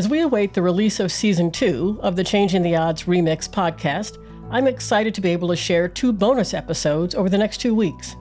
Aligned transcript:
As 0.00 0.08
we 0.08 0.22
await 0.22 0.54
the 0.54 0.62
release 0.62 0.98
of 0.98 1.12
season 1.12 1.50
two 1.50 2.00
of 2.00 2.16
the 2.16 2.24
Changing 2.24 2.62
the 2.62 2.74
Odds 2.74 3.02
Remix 3.02 3.46
podcast, 3.46 4.16
I'm 4.50 4.66
excited 4.66 5.14
to 5.14 5.20
be 5.20 5.28
able 5.28 5.48
to 5.48 5.56
share 5.56 5.88
two 5.88 6.10
bonus 6.10 6.54
episodes 6.54 7.14
over 7.14 7.28
the 7.28 7.36
next 7.36 7.58
two 7.58 7.74
weeks. 7.74 8.16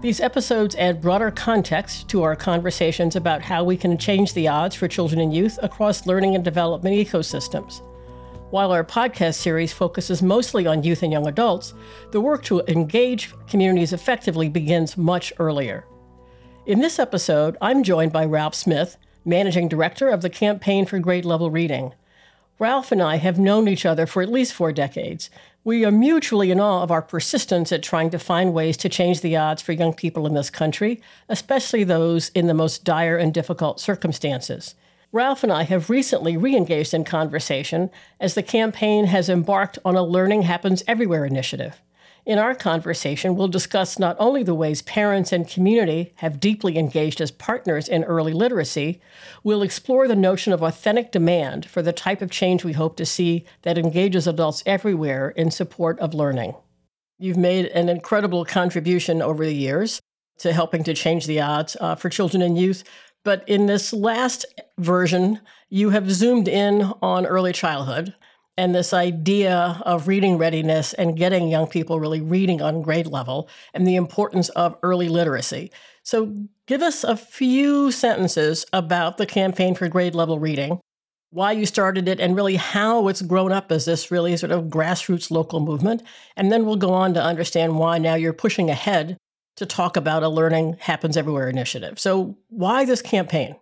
These 0.00 0.18
episodes 0.18 0.74
add 0.74 1.00
broader 1.00 1.30
context 1.30 2.08
to 2.08 2.24
our 2.24 2.34
conversations 2.34 3.14
about 3.14 3.42
how 3.42 3.62
we 3.62 3.76
can 3.76 3.96
change 3.96 4.34
the 4.34 4.48
odds 4.48 4.74
for 4.74 4.88
children 4.88 5.20
and 5.20 5.32
youth 5.32 5.56
across 5.62 6.04
learning 6.04 6.34
and 6.34 6.42
development 6.42 6.96
ecosystems. 6.96 7.80
While 8.50 8.72
our 8.72 8.82
podcast 8.82 9.34
series 9.36 9.72
focuses 9.72 10.20
mostly 10.20 10.66
on 10.66 10.82
youth 10.82 11.04
and 11.04 11.12
young 11.12 11.28
adults, 11.28 11.74
the 12.10 12.20
work 12.20 12.42
to 12.46 12.60
engage 12.66 13.32
communities 13.46 13.92
effectively 13.92 14.48
begins 14.48 14.96
much 14.96 15.32
earlier. 15.38 15.86
In 16.66 16.80
this 16.80 16.98
episode, 16.98 17.56
I'm 17.60 17.84
joined 17.84 18.12
by 18.12 18.24
Ralph 18.24 18.56
Smith, 18.56 18.96
managing 19.24 19.68
director 19.68 20.08
of 20.08 20.22
the 20.22 20.30
Campaign 20.30 20.86
for 20.86 20.98
Grade 20.98 21.24
Level 21.24 21.50
Reading. 21.50 21.92
Ralph 22.58 22.92
and 22.92 23.02
I 23.02 23.16
have 23.16 23.38
known 23.38 23.66
each 23.66 23.84
other 23.84 24.06
for 24.06 24.22
at 24.22 24.28
least 24.28 24.54
four 24.54 24.72
decades. 24.72 25.28
We 25.64 25.84
are 25.84 25.90
mutually 25.90 26.50
in 26.50 26.60
awe 26.60 26.82
of 26.82 26.90
our 26.90 27.02
persistence 27.02 27.72
at 27.72 27.82
trying 27.82 28.10
to 28.10 28.18
find 28.18 28.52
ways 28.52 28.76
to 28.78 28.88
change 28.88 29.22
the 29.22 29.36
odds 29.36 29.62
for 29.62 29.72
young 29.72 29.92
people 29.92 30.26
in 30.26 30.34
this 30.34 30.50
country, 30.50 31.02
especially 31.28 31.84
those 31.84 32.28
in 32.28 32.46
the 32.46 32.54
most 32.54 32.84
dire 32.84 33.16
and 33.16 33.32
difficult 33.32 33.80
circumstances. 33.80 34.74
Ralph 35.10 35.42
and 35.42 35.52
I 35.52 35.62
have 35.62 35.90
recently 35.90 36.36
re 36.36 36.56
engaged 36.56 36.92
in 36.92 37.04
conversation 37.04 37.90
as 38.20 38.34
the 38.34 38.42
campaign 38.42 39.06
has 39.06 39.28
embarked 39.28 39.78
on 39.84 39.96
a 39.96 40.02
Learning 40.02 40.42
Happens 40.42 40.82
Everywhere 40.86 41.24
initiative. 41.24 41.80
In 42.26 42.38
our 42.38 42.54
conversation, 42.54 43.36
we'll 43.36 43.48
discuss 43.48 43.98
not 43.98 44.16
only 44.18 44.42
the 44.42 44.54
ways 44.54 44.80
parents 44.80 45.30
and 45.30 45.46
community 45.46 46.14
have 46.16 46.40
deeply 46.40 46.78
engaged 46.78 47.20
as 47.20 47.30
partners 47.30 47.86
in 47.86 48.02
early 48.04 48.32
literacy, 48.32 49.02
we'll 49.42 49.60
explore 49.60 50.08
the 50.08 50.16
notion 50.16 50.54
of 50.54 50.62
authentic 50.62 51.12
demand 51.12 51.66
for 51.66 51.82
the 51.82 51.92
type 51.92 52.22
of 52.22 52.30
change 52.30 52.64
we 52.64 52.72
hope 52.72 52.96
to 52.96 53.04
see 53.04 53.44
that 53.60 53.76
engages 53.76 54.26
adults 54.26 54.62
everywhere 54.64 55.30
in 55.30 55.50
support 55.50 55.98
of 56.00 56.14
learning. 56.14 56.54
You've 57.18 57.36
made 57.36 57.66
an 57.66 57.90
incredible 57.90 58.46
contribution 58.46 59.20
over 59.20 59.44
the 59.44 59.54
years 59.54 60.00
to 60.38 60.54
helping 60.54 60.82
to 60.84 60.94
change 60.94 61.26
the 61.26 61.42
odds 61.42 61.76
uh, 61.78 61.94
for 61.94 62.08
children 62.08 62.42
and 62.42 62.56
youth. 62.56 62.84
But 63.22 63.46
in 63.46 63.66
this 63.66 63.92
last 63.92 64.46
version, 64.78 65.40
you 65.68 65.90
have 65.90 66.10
zoomed 66.10 66.48
in 66.48 66.90
on 67.02 67.26
early 67.26 67.52
childhood 67.52 68.14
and 68.56 68.74
this 68.74 68.92
idea 68.92 69.80
of 69.84 70.08
reading 70.08 70.38
readiness 70.38 70.92
and 70.94 71.16
getting 71.16 71.48
young 71.48 71.66
people 71.66 71.98
really 71.98 72.20
reading 72.20 72.62
on 72.62 72.82
grade 72.82 73.06
level 73.06 73.48
and 73.72 73.86
the 73.86 73.96
importance 73.96 74.48
of 74.50 74.76
early 74.82 75.08
literacy. 75.08 75.70
So, 76.02 76.34
give 76.66 76.82
us 76.82 77.02
a 77.02 77.16
few 77.16 77.90
sentences 77.90 78.66
about 78.72 79.16
the 79.16 79.26
campaign 79.26 79.74
for 79.74 79.88
grade 79.88 80.14
level 80.14 80.38
reading, 80.38 80.80
why 81.30 81.52
you 81.52 81.66
started 81.66 82.08
it, 82.08 82.20
and 82.20 82.36
really 82.36 82.56
how 82.56 83.08
it's 83.08 83.22
grown 83.22 83.52
up 83.52 83.72
as 83.72 83.86
this 83.86 84.10
really 84.10 84.36
sort 84.36 84.52
of 84.52 84.64
grassroots 84.64 85.30
local 85.30 85.60
movement. 85.60 86.02
And 86.36 86.52
then 86.52 86.66
we'll 86.66 86.76
go 86.76 86.92
on 86.92 87.14
to 87.14 87.22
understand 87.22 87.78
why 87.78 87.98
now 87.98 88.14
you're 88.14 88.32
pushing 88.32 88.70
ahead 88.70 89.16
to 89.56 89.66
talk 89.66 89.96
about 89.96 90.22
a 90.22 90.28
Learning 90.28 90.76
Happens 90.78 91.16
Everywhere 91.16 91.48
initiative. 91.48 91.98
So, 91.98 92.36
why 92.48 92.84
this 92.84 93.02
campaign? 93.02 93.56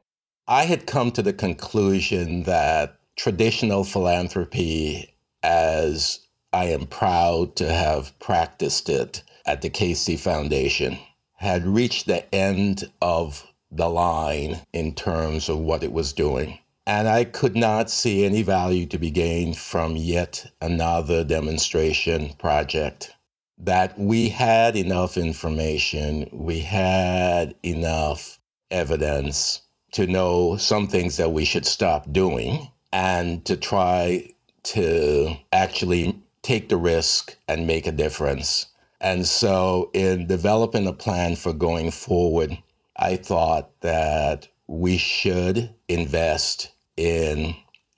I 0.49 0.65
had 0.65 0.87
come 0.87 1.13
to 1.13 1.23
the 1.23 1.33
conclusion 1.33 2.43
that 2.43 2.99
traditional 3.17 3.85
philanthropy 3.85 5.15
as 5.43 6.21
I 6.53 6.67
am 6.67 6.87
proud 6.87 7.57
to 7.57 7.73
have 7.73 8.19
practiced 8.19 8.89
it 8.89 9.23
at 9.47 9.63
the 9.63 9.71
Casey 9.71 10.17
Foundation 10.17 10.99
had 11.37 11.67
reached 11.67 12.07
the 12.07 12.33
end 12.35 12.85
of 13.01 13.47
the 13.71 13.89
line 13.89 14.61
in 14.73 14.95
terms 14.95 15.49
of 15.49 15.59
what 15.59 15.83
it 15.83 15.93
was 15.93 16.13
doing. 16.13 16.59
And 16.87 17.09
I 17.09 17.25
could 17.25 17.57
not 17.57 17.91
see 17.91 18.25
any 18.25 18.43
value 18.43 18.87
to 18.87 18.99
be 18.99 19.11
gained 19.11 19.57
from 19.57 19.97
yet 19.97 20.47
another 20.61 21.25
demonstration 21.25 22.35
project. 22.35 23.13
That 23.59 23.99
we 23.99 24.29
had 24.29 24.77
enough 24.77 25.17
information, 25.17 26.29
we 26.33 26.61
had 26.61 27.55
enough 27.63 28.39
evidence 28.71 29.63
to 29.93 30.07
know 30.07 30.57
some 30.57 30.89
things 30.89 31.17
that 31.17 31.33
we 31.33 31.45
should 31.45 31.67
stop 31.67 32.13
doing 32.13 32.69
and 32.93 33.45
to 33.47 33.57
try 33.57 34.29
to 34.65 35.35
actually 35.53 36.21
take 36.43 36.69
the 36.69 36.77
risk 36.77 37.37
and 37.49 37.67
make 37.67 37.87
a 37.87 37.93
difference. 37.93 38.67
And 39.01 39.27
so, 39.27 39.91
in 39.95 40.27
developing 40.27 40.87
a 40.87 40.93
plan 40.93 41.37
for 41.37 41.53
going 41.53 41.91
forward, 41.91 42.57
I 42.97 43.17
thought 43.17 43.71
that 43.81 44.49
we 44.69 44.97
should 44.97 45.75
invest 45.89 46.73
in 46.97 47.55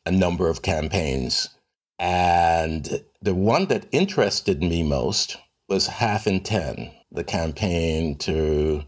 a 0.07 0.11
number 0.11 0.49
of 0.49 0.63
campaigns. 0.63 1.51
And 1.99 3.05
the 3.21 3.35
one 3.35 3.67
that 3.67 3.87
interested 3.93 4.63
me 4.63 4.83
most 4.83 5.37
was 5.69 5.87
Half 5.87 6.27
in 6.27 6.41
10, 6.41 6.91
the 7.13 7.25
campaign 7.25 8.17
to 8.19 8.83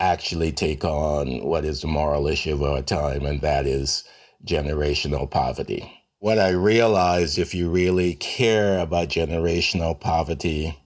actually 0.00 0.52
take 0.52 0.84
on 0.84 1.44
what 1.44 1.64
is 1.64 1.80
the 1.80 1.88
moral 1.88 2.28
issue 2.28 2.54
of 2.54 2.62
our 2.62 2.82
time, 2.82 3.26
and 3.26 3.40
that 3.40 3.66
is 3.66 4.04
generational 4.44 5.30
poverty. 5.30 5.92
What 6.20 6.38
I 6.38 6.50
realized, 6.50 7.38
if 7.38 7.54
you 7.54 7.70
really 7.70 8.14
care 8.14 8.78
about 8.78 9.08
generational 9.08 9.98
poverty, 9.98 10.76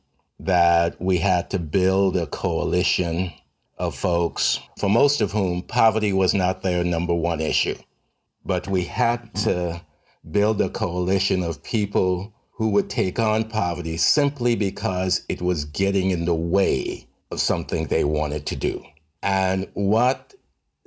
that 0.40 1.00
we 1.00 1.18
had 1.18 1.50
to 1.50 1.58
build 1.58 2.16
a 2.16 2.26
coalition 2.26 3.32
of 3.78 3.94
folks, 3.94 4.58
for 4.78 4.90
most 4.90 5.20
of 5.20 5.32
whom 5.32 5.62
poverty 5.62 6.12
was 6.12 6.34
not 6.34 6.62
their 6.62 6.84
number 6.84 7.14
one 7.14 7.40
issue. 7.40 7.76
But 8.44 8.68
we 8.68 8.84
had 8.84 9.34
to 9.36 9.80
build 10.30 10.60
a 10.60 10.68
coalition 10.68 11.42
of 11.42 11.62
people 11.62 12.32
who 12.52 12.68
would 12.70 12.90
take 12.90 13.18
on 13.18 13.48
poverty 13.48 13.96
simply 13.96 14.54
because 14.54 15.24
it 15.28 15.40
was 15.40 15.64
getting 15.64 16.10
in 16.10 16.24
the 16.24 16.34
way 16.34 17.06
of 17.30 17.40
something 17.40 17.86
they 17.86 18.04
wanted 18.04 18.46
to 18.46 18.56
do. 18.56 18.84
And 19.22 19.68
what 19.74 20.34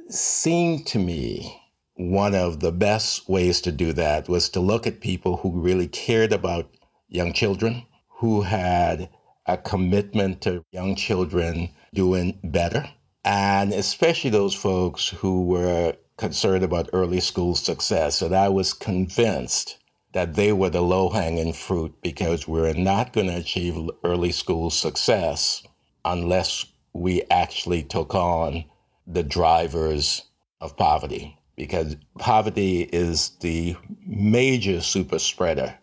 seemed 0.10 0.86
to 0.88 1.00
me 1.00 1.62
one 1.98 2.36
of 2.36 2.60
the 2.60 2.74
best 2.74 3.30
ways 3.30 3.62
to 3.62 3.72
do 3.72 3.94
that 3.94 4.28
was 4.28 4.50
to 4.50 4.60
look 4.60 4.86
at 4.86 5.00
people 5.00 5.38
who 5.38 5.62
really 5.62 5.88
cared 5.88 6.34
about 6.34 6.70
young 7.08 7.32
children, 7.32 7.86
who 8.20 8.42
had 8.42 9.10
a 9.46 9.58
commitment 9.58 10.42
to 10.42 10.66
young 10.72 10.96
children 10.96 11.70
doing 11.94 12.38
better, 12.44 12.86
and 13.24 13.72
especially 13.72 14.30
those 14.30 14.54
folks 14.54 15.08
who 15.08 15.46
were 15.46 15.96
concerned 16.18 16.66
about 16.66 16.90
early 16.92 17.22
school 17.22 17.56
success. 17.56 18.22
And 18.22 18.36
I 18.36 18.50
was 18.50 18.74
convinced 18.74 19.78
that 20.12 20.34
they 20.34 20.52
were 20.52 20.70
the 20.70 20.82
low 20.82 21.10
hanging 21.10 21.54
fruit 21.54 21.96
because 22.02 22.46
we're 22.46 22.74
not 22.74 23.14
going 23.14 23.28
to 23.28 23.38
achieve 23.38 23.90
early 24.04 24.34
school 24.34 24.70
success 24.70 25.64
unless 26.04 26.66
we 26.92 27.24
actually 27.32 27.84
took 27.84 28.14
on 28.14 28.66
the 29.08 29.24
drivers 29.24 30.24
of 30.60 30.76
poverty 30.76 31.38
because 31.56 31.96
poverty 32.20 32.82
is 32.92 33.30
the 33.42 33.76
major 34.06 34.82
super 34.82 35.20
spreader 35.20 35.76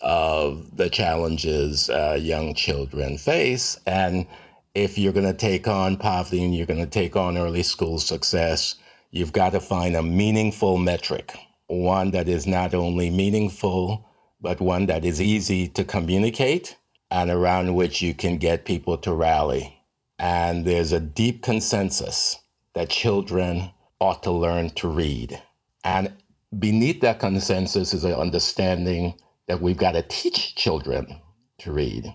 of 0.00 0.76
the 0.76 0.90
challenges 0.90 1.88
uh, 1.90 2.18
young 2.20 2.54
children 2.54 3.18
face. 3.18 3.78
And 3.86 4.26
if 4.74 4.98
you're 4.98 5.12
going 5.12 5.26
to 5.26 5.32
take 5.32 5.68
on 5.68 5.96
poverty 5.96 6.44
and 6.44 6.54
you're 6.54 6.66
going 6.66 6.84
to 6.84 6.86
take 6.86 7.16
on 7.16 7.38
early 7.38 7.62
school 7.62 7.98
success, 7.98 8.76
you've 9.10 9.32
got 9.32 9.50
to 9.52 9.60
find 9.60 9.94
a 9.96 10.02
meaningful 10.02 10.78
metric, 10.78 11.36
one 11.66 12.10
that 12.12 12.28
is 12.28 12.46
not 12.46 12.74
only 12.74 13.10
meaningful, 13.10 14.08
but 14.40 14.60
one 14.60 14.86
that 14.86 15.04
is 15.04 15.20
easy 15.20 15.68
to 15.68 15.84
communicate 15.84 16.76
and 17.10 17.30
around 17.30 17.74
which 17.74 18.02
you 18.02 18.14
can 18.14 18.38
get 18.38 18.64
people 18.64 18.96
to 18.98 19.12
rally. 19.12 19.78
And 20.18 20.64
there's 20.64 20.92
a 20.92 21.00
deep 21.00 21.42
consensus 21.42 22.38
that 22.74 22.88
children 22.88 23.70
ought 24.02 24.24
to 24.24 24.32
learn 24.32 24.68
to 24.70 24.88
read. 24.88 25.40
And 25.84 26.12
beneath 26.58 27.00
that 27.02 27.20
consensus 27.20 27.94
is 27.94 28.02
an 28.02 28.14
understanding 28.14 29.14
that 29.46 29.62
we've 29.62 29.76
got 29.76 29.92
to 29.92 30.02
teach 30.02 30.56
children 30.56 31.20
to 31.58 31.72
read. 31.72 32.12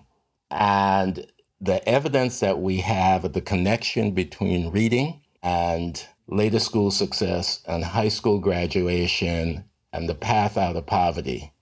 And 0.50 1.26
the 1.62 1.86
evidence 1.88 2.40
that 2.40 2.60
we 2.60 2.76
have 2.78 3.24
of 3.24 3.32
the 3.32 3.40
connection 3.40 4.12
between 4.12 4.70
reading 4.70 5.22
and 5.42 6.06
later 6.26 6.58
school 6.58 6.90
success 6.90 7.62
and 7.66 7.82
high 7.82 8.08
school 8.08 8.38
graduation 8.38 9.64
and 9.94 10.08
the 10.08 10.14
path 10.14 10.58
out 10.58 10.76
of 10.76 10.84
poverty 10.86 11.52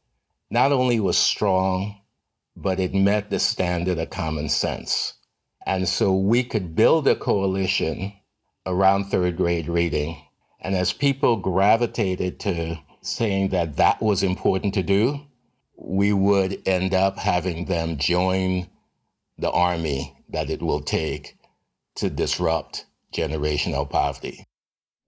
not 0.51 0.73
only 0.73 0.99
was 0.99 1.17
strong, 1.17 2.01
but 2.57 2.81
it 2.81 2.95
met 2.95 3.31
the 3.31 3.39
standard 3.39 3.99
of 3.99 4.11
common 4.11 4.49
sense. 4.49 5.15
And 5.67 5.89
so 5.89 6.13
we 6.15 6.43
could 6.43 6.75
build 6.75 7.07
a 7.07 7.15
coalition 7.15 8.13
around 8.67 9.05
third 9.05 9.37
grade 9.37 9.69
reading. 9.69 10.21
And 10.61 10.75
as 10.75 10.93
people 10.93 11.37
gravitated 11.37 12.41
to 12.41 12.77
saying 13.01 13.51
that 13.51 13.77
that 13.77 14.03
was 14.03 14.23
important 14.23 14.75
to 14.75 14.83
do, 14.83 15.21
we 15.77 16.13
would 16.13 16.61
end 16.67 16.93
up 16.93 17.19
having 17.19 17.67
them 17.67 17.97
join 17.97 18.67
the 19.39 19.51
army 19.51 20.17
that 20.29 20.51
it 20.51 20.63
will 20.63 20.81
take 20.81 21.37
to 21.95 22.11
disrupt 22.11 22.87
generational 23.15 23.89
poverty. 23.89 24.45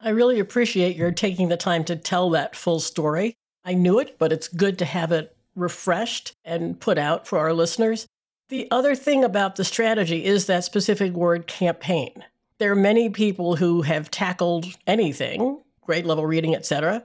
I 0.00 0.10
really 0.10 0.38
appreciate 0.38 0.96
your 0.96 1.10
taking 1.10 1.48
the 1.48 1.56
time 1.56 1.84
to 1.84 1.96
tell 1.96 2.30
that 2.30 2.54
full 2.54 2.80
story. 2.80 3.34
I 3.64 3.74
knew 3.74 3.98
it, 3.98 4.16
but 4.18 4.32
it's 4.32 4.48
good 4.48 4.78
to 4.78 4.84
have 4.84 5.10
it 5.10 5.36
refreshed 5.56 6.34
and 6.44 6.78
put 6.78 6.98
out 6.98 7.26
for 7.26 7.38
our 7.38 7.52
listeners. 7.52 8.06
The 8.48 8.68
other 8.70 8.94
thing 8.94 9.24
about 9.24 9.56
the 9.56 9.64
strategy 9.64 10.24
is 10.24 10.46
that 10.46 10.64
specific 10.64 11.12
word 11.12 11.46
campaign. 11.46 12.24
There 12.58 12.72
are 12.72 12.76
many 12.76 13.08
people 13.08 13.56
who 13.56 13.82
have 13.82 14.10
tackled 14.10 14.66
anything, 14.86 15.62
grade 15.80 16.06
level 16.06 16.26
reading, 16.26 16.54
etc., 16.54 17.04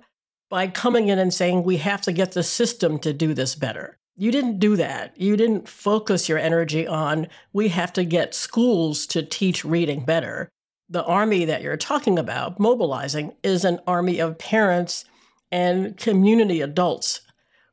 by 0.49 0.67
coming 0.67 1.09
in 1.09 1.19
and 1.19 1.33
saying, 1.33 1.63
we 1.63 1.77
have 1.77 2.01
to 2.01 2.11
get 2.11 2.33
the 2.33 2.43
system 2.43 2.99
to 2.99 3.13
do 3.13 3.33
this 3.33 3.55
better. 3.55 3.97
You 4.15 4.31
didn't 4.31 4.59
do 4.59 4.75
that. 4.75 5.19
You 5.19 5.35
didn't 5.35 5.67
focus 5.67 6.29
your 6.29 6.37
energy 6.37 6.85
on, 6.85 7.27
we 7.51 7.69
have 7.69 7.93
to 7.93 8.03
get 8.03 8.35
schools 8.35 9.07
to 9.07 9.23
teach 9.23 9.65
reading 9.65 10.05
better. 10.05 10.49
The 10.89 11.03
army 11.05 11.45
that 11.45 11.61
you're 11.61 11.77
talking 11.77 12.19
about, 12.19 12.59
mobilizing, 12.59 13.33
is 13.43 13.65
an 13.65 13.79
army 13.87 14.19
of 14.19 14.37
parents 14.37 15.05
and 15.51 15.97
community 15.97 16.61
adults 16.61 17.21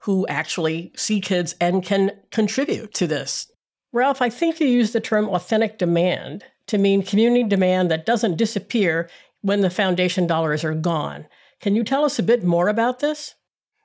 who 0.00 0.26
actually 0.26 0.92
see 0.96 1.20
kids 1.20 1.54
and 1.60 1.82
can 1.82 2.12
contribute 2.30 2.94
to 2.94 3.06
this. 3.06 3.50
Ralph, 3.92 4.22
I 4.22 4.30
think 4.30 4.60
you 4.60 4.66
used 4.66 4.92
the 4.92 5.00
term 5.00 5.28
authentic 5.28 5.78
demand 5.78 6.44
to 6.68 6.78
mean 6.78 7.02
community 7.02 7.42
demand 7.44 7.90
that 7.90 8.06
doesn't 8.06 8.36
disappear 8.36 9.10
when 9.42 9.62
the 9.62 9.70
foundation 9.70 10.26
dollars 10.26 10.62
are 10.64 10.74
gone. 10.74 11.26
Can 11.60 11.74
you 11.74 11.82
tell 11.82 12.04
us 12.04 12.18
a 12.18 12.22
bit 12.22 12.44
more 12.44 12.68
about 12.68 13.00
this? 13.00 13.34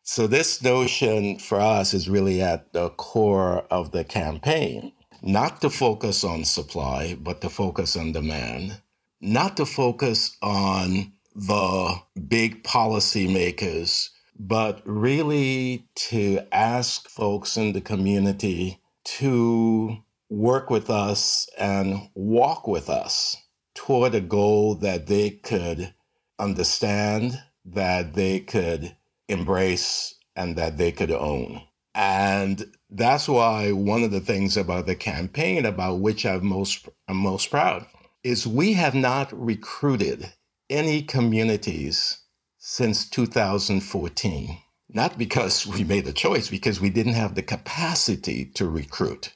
So, 0.03 0.27
this 0.27 0.61
notion 0.61 1.39
for 1.39 1.59
us 1.59 1.95
is 1.95 2.07
really 2.07 2.41
at 2.41 2.71
the 2.73 2.89
core 2.91 3.65
of 3.71 3.91
the 3.91 4.03
campaign 4.03 4.91
not 5.25 5.59
to 5.61 5.69
focus 5.71 6.23
on 6.23 6.45
supply, 6.45 7.15
but 7.19 7.41
to 7.41 7.49
focus 7.49 7.97
on 7.97 8.11
demand, 8.11 8.79
not 9.19 9.57
to 9.57 9.65
focus 9.65 10.37
on 10.43 11.11
the 11.35 11.95
big 12.27 12.63
policymakers, 12.63 14.09
but 14.37 14.81
really 14.85 15.87
to 15.95 16.41
ask 16.51 17.09
folks 17.09 17.57
in 17.57 17.73
the 17.73 17.81
community 17.81 18.79
to 19.05 19.97
work 20.29 20.69
with 20.69 20.89
us 20.89 21.47
and 21.57 22.09
walk 22.15 22.67
with 22.67 22.89
us 22.89 23.37
toward 23.75 24.15
a 24.15 24.21
goal 24.21 24.75
that 24.75 25.07
they 25.07 25.31
could 25.31 25.93
understand 26.39 27.41
that 27.65 28.13
they 28.15 28.39
could 28.41 28.95
embrace 29.29 30.15
and 30.35 30.57
that 30.57 30.77
they 30.77 30.91
could 30.91 31.11
own. 31.11 31.61
And 31.95 32.65
that's 32.89 33.29
why 33.29 33.71
one 33.71 34.03
of 34.03 34.11
the 34.11 34.19
things 34.21 34.57
about 34.57 34.85
the 34.85 34.95
campaign 34.95 35.65
about 35.65 36.01
which 36.01 36.25
I'm 36.25 36.45
most 36.45 36.89
I'm 37.07 37.17
most 37.17 37.51
proud 37.51 37.87
is 38.23 38.47
we 38.47 38.73
have 38.73 38.95
not 38.95 39.31
recruited 39.33 40.33
any 40.69 41.03
communities 41.03 42.19
since 42.59 43.09
2014. 43.09 44.57
Not 44.89 45.17
because 45.17 45.65
we 45.65 45.83
made 45.83 46.07
a 46.07 46.13
choice, 46.13 46.49
because 46.49 46.79
we 46.79 46.89
didn't 46.89 47.13
have 47.13 47.35
the 47.35 47.43
capacity 47.43 48.45
to 48.55 48.67
recruit. 48.67 49.33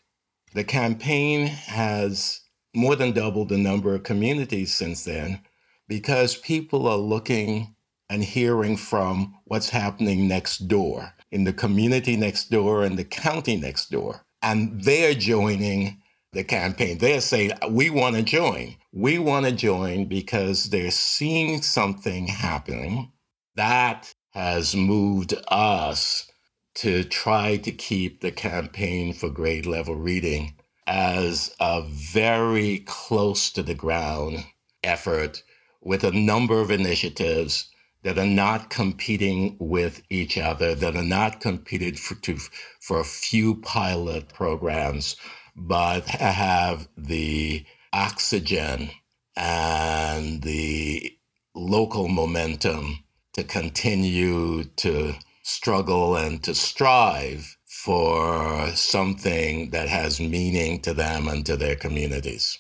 The 0.54 0.64
campaign 0.64 1.48
has 1.48 2.42
more 2.76 2.96
than 2.96 3.12
doubled 3.14 3.50
the 3.50 3.58
number 3.58 3.96
of 3.96 4.04
communities 4.04 4.74
since 4.74 5.04
then 5.04 5.42
because 5.88 6.38
people 6.38 6.88
are 6.88 6.98
looking 6.98 7.76
and 8.10 8.24
hearing 8.24 8.78
from 8.78 9.36
what's 9.46 9.70
happening 9.70 10.28
next 10.28 10.68
door 10.68 11.14
in 11.32 11.44
the 11.44 11.54
community 11.54 12.16
next 12.18 12.50
door 12.50 12.84
and 12.84 12.98
the 12.98 13.04
county 13.04 13.56
next 13.56 13.92
door. 13.92 14.26
And 14.42 14.84
they're 14.84 15.14
joining 15.14 16.02
the 16.34 16.44
campaign. 16.44 16.98
They're 16.98 17.22
saying, 17.22 17.52
We 17.70 17.90
want 17.90 18.16
to 18.16 18.24
join. 18.24 18.76
We 18.92 19.20
want 19.20 19.46
to 19.46 19.52
join 19.52 20.06
because 20.06 20.70
they're 20.70 20.92
seeing 20.92 21.62
something 21.62 22.28
happening 22.28 23.12
that 23.56 24.14
has 24.40 24.74
moved 24.74 25.34
us 25.50 26.32
to 26.74 27.04
try 27.04 27.58
to 27.58 27.74
keep 27.74 28.22
the 28.22 28.32
campaign 28.32 29.12
for 29.12 29.30
grade 29.30 29.66
level 29.66 29.96
reading 29.96 30.54
as 30.88 31.54
a 31.60 31.82
very 31.82 32.80
close 32.86 33.52
to 33.52 33.62
the 33.62 33.76
ground 33.76 34.46
effort 34.82 35.44
with 35.82 36.06
a 36.06 36.12
number 36.12 36.62
of 36.62 36.72
initiatives 36.72 37.70
that 38.04 38.18
are 38.18 38.26
not 38.26 38.70
competing 38.70 39.58
with 39.60 40.02
each 40.10 40.38
other, 40.38 40.74
that 40.74 40.96
are 40.96 41.04
not 41.04 41.42
competed 41.42 42.00
for, 42.00 42.16
to, 42.16 42.38
for 42.80 43.02
a 43.02 43.04
few 43.04 43.56
pilot 43.56 44.30
programs, 44.30 45.18
but 45.54 46.08
have 46.08 46.88
the 46.98 47.66
oxygen 47.92 48.90
and 49.36 50.44
the 50.44 51.14
local 51.54 52.08
momentum 52.08 53.04
to 53.34 53.44
continue 53.44 54.64
to 54.64 55.14
struggle 55.44 56.16
and 56.16 56.44
to 56.44 56.54
strive 56.54 57.58
for 57.66 58.68
something 58.76 59.70
that 59.70 59.88
has 59.88 60.20
meaning 60.20 60.82
to 60.82 60.94
them 60.94 61.28
and 61.28 61.46
to 61.46 61.56
their 61.56 61.76
communities. 61.76 62.58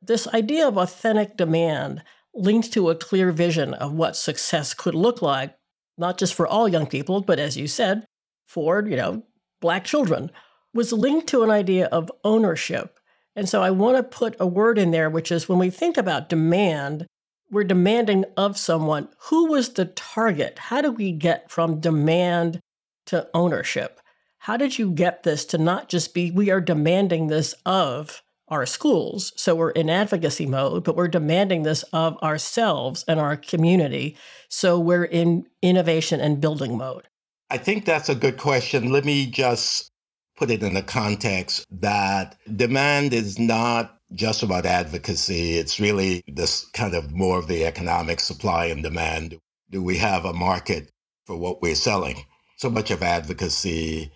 This 0.00 0.28
idea 0.28 0.68
of 0.68 0.76
authentic 0.76 1.36
demand 1.36 2.02
linked 2.34 2.72
to 2.72 2.90
a 2.90 2.94
clear 2.94 3.32
vision 3.32 3.74
of 3.74 3.92
what 3.92 4.16
success 4.16 4.74
could 4.74 4.94
look 4.94 5.22
like, 5.22 5.56
not 5.96 6.18
just 6.18 6.34
for 6.34 6.46
all 6.46 6.68
young 6.68 6.86
people, 6.86 7.20
but 7.20 7.38
as 7.38 7.56
you 7.56 7.66
said, 7.66 8.04
for, 8.46 8.84
you 8.86 8.96
know, 8.96 9.22
black 9.60 9.84
children, 9.84 10.30
was 10.74 10.92
linked 10.92 11.28
to 11.28 11.42
an 11.42 11.50
idea 11.50 11.86
of 11.86 12.10
ownership. 12.24 12.98
And 13.36 13.48
so 13.48 13.62
I 13.62 13.70
want 13.70 13.96
to 13.96 14.02
put 14.02 14.36
a 14.38 14.46
word 14.46 14.78
in 14.78 14.90
there, 14.90 15.08
which 15.08 15.32
is 15.32 15.48
when 15.48 15.58
we 15.58 15.70
think 15.70 15.96
about 15.96 16.28
demand, 16.28 17.06
we're 17.50 17.64
demanding 17.64 18.24
of 18.36 18.56
someone 18.58 19.08
who 19.18 19.50
was 19.50 19.70
the 19.70 19.86
target? 19.86 20.58
How 20.58 20.80
do 20.80 20.90
we 20.90 21.12
get 21.12 21.50
from 21.50 21.80
demand 21.80 22.60
to 23.06 23.28
ownership? 23.34 24.00
How 24.38 24.56
did 24.56 24.78
you 24.78 24.90
get 24.90 25.22
this 25.22 25.44
to 25.46 25.58
not 25.58 25.88
just 25.88 26.14
be, 26.14 26.30
we 26.30 26.50
are 26.50 26.60
demanding 26.60 27.28
this 27.28 27.54
of 27.64 28.22
our 28.48 28.66
schools. 28.66 29.32
So 29.36 29.54
we're 29.54 29.70
in 29.70 29.88
advocacy 29.88 30.46
mode, 30.46 30.84
but 30.84 30.96
we're 30.96 31.08
demanding 31.08 31.62
this 31.62 31.82
of 31.92 32.16
ourselves 32.22 33.04
and 33.08 33.18
our 33.18 33.36
community. 33.36 34.16
So 34.48 34.78
we're 34.78 35.04
in 35.04 35.46
innovation 35.62 36.20
and 36.20 36.40
building 36.40 36.76
mode. 36.76 37.08
I 37.50 37.58
think 37.58 37.84
that's 37.84 38.08
a 38.08 38.14
good 38.14 38.36
question. 38.36 38.92
Let 38.92 39.04
me 39.04 39.26
just 39.26 39.90
put 40.36 40.50
it 40.50 40.62
in 40.62 40.74
the 40.74 40.82
context 40.82 41.64
that 41.70 42.36
demand 42.54 43.14
is 43.14 43.38
not 43.38 43.98
just 44.14 44.42
about 44.42 44.66
advocacy. 44.66 45.56
It's 45.58 45.80
really 45.80 46.22
this 46.28 46.66
kind 46.74 46.94
of 46.94 47.12
more 47.12 47.38
of 47.38 47.48
the 47.48 47.66
economic 47.66 48.20
supply 48.20 48.66
and 48.66 48.82
demand. 48.82 49.38
Do 49.70 49.82
we 49.82 49.98
have 49.98 50.24
a 50.24 50.34
market 50.34 50.90
for 51.26 51.36
what 51.36 51.62
we're 51.62 51.76
selling? 51.76 52.24
So 52.58 52.70
much 52.70 52.90
of 52.90 53.02
advocacy 53.02 54.12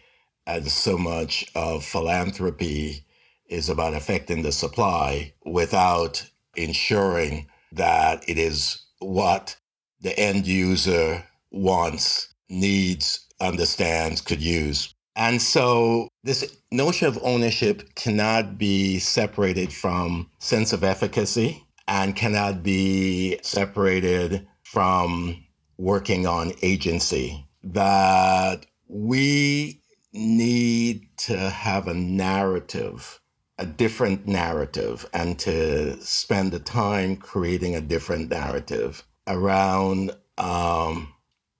and 0.46 0.68
so 0.70 0.98
much 0.98 1.46
of 1.56 1.84
philanthropy 1.84 3.04
is 3.48 3.68
about 3.70 3.94
affecting 3.94 4.42
the 4.42 4.52
supply 4.52 5.34
without 5.46 6.26
ensuring 6.56 7.48
that 7.72 8.28
it 8.28 8.38
is 8.38 8.82
what 9.00 9.56
the 10.02 10.18
end 10.18 10.46
user 10.46 11.24
wants, 11.52 12.34
needs, 12.50 13.26
understands, 13.40 14.20
could 14.22 14.42
use. 14.42 14.94
And 15.16 15.42
so 15.42 16.07
this 16.24 16.58
notion 16.70 17.08
of 17.08 17.18
ownership 17.22 17.94
cannot 17.94 18.58
be 18.58 18.98
separated 18.98 19.72
from 19.72 20.30
sense 20.38 20.72
of 20.72 20.84
efficacy 20.84 21.64
and 21.86 22.16
cannot 22.16 22.62
be 22.62 23.38
separated 23.42 24.46
from 24.62 25.44
working 25.78 26.26
on 26.26 26.52
agency. 26.62 27.46
That 27.64 28.66
we 28.88 29.82
need 30.12 31.08
to 31.18 31.36
have 31.38 31.88
a 31.88 31.94
narrative 31.94 33.20
a 33.58 33.66
different 33.66 34.26
narrative 34.26 35.04
and 35.12 35.38
to 35.40 36.00
spend 36.00 36.52
the 36.52 36.60
time 36.60 37.16
creating 37.16 37.74
a 37.74 37.80
different 37.80 38.30
narrative 38.30 39.04
around 39.26 40.12
um, 40.38 41.12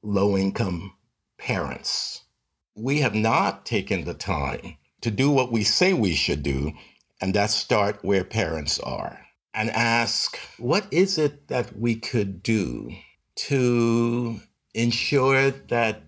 low 0.03 0.37
income 0.37 0.93
parents. 1.39 2.23
We 2.79 3.01
have 3.01 3.15
not 3.15 3.67
taken 3.67 4.05
the 4.05 4.15
time 4.15 4.77
to 5.01 5.11
do 5.11 5.31
what 5.31 5.53
we 5.53 5.65
say 5.65 5.93
we 5.93 6.15
should 6.15 6.43
do, 6.43 6.73
and 7.21 7.35
that's 7.35 7.55
start 7.55 7.99
where 8.03 8.25
parents 8.25 8.79
are 8.81 9.27
and 9.53 9.71
ask 9.71 10.39
what 10.59 10.87
is 10.91 11.19
it 11.19 11.49
that 11.49 11.77
we 11.77 11.97
could 11.97 12.43
do 12.43 12.93
to 13.35 14.41
ensure 14.75 15.51
that 15.51 16.03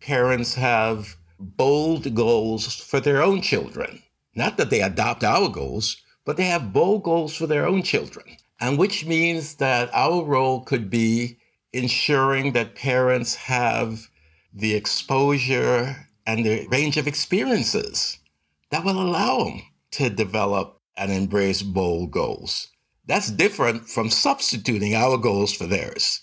parents 0.00 0.54
have 0.54 1.16
bold 1.38 2.14
goals 2.14 2.74
for 2.74 3.00
their 3.00 3.22
own 3.22 3.42
children 3.42 4.02
not 4.36 4.56
that 4.56 4.70
they 4.70 4.82
adopt 4.82 5.22
our 5.22 5.48
goals, 5.48 6.02
but 6.24 6.36
they 6.36 6.46
have 6.46 6.72
bold 6.72 7.04
goals 7.04 7.36
for 7.36 7.46
their 7.46 7.66
own 7.66 7.82
children. 7.82 8.36
And 8.60 8.78
which 8.78 9.04
means 9.04 9.56
that 9.56 9.90
our 9.92 10.24
role 10.24 10.60
could 10.60 10.90
be 10.90 11.38
ensuring 11.72 12.52
that 12.52 12.74
parents 12.74 13.34
have 13.34 14.08
the 14.52 14.74
exposure 14.74 16.03
and 16.26 16.44
the 16.44 16.66
range 16.68 16.96
of 16.96 17.06
experiences 17.06 18.18
that 18.70 18.84
will 18.84 19.00
allow 19.00 19.44
them 19.44 19.62
to 19.92 20.10
develop 20.10 20.80
and 20.96 21.12
embrace 21.12 21.62
bold 21.62 22.10
goals. 22.10 22.68
That's 23.06 23.30
different 23.30 23.88
from 23.88 24.10
substituting 24.10 24.94
our 24.94 25.18
goals 25.18 25.52
for 25.52 25.66
theirs. 25.66 26.20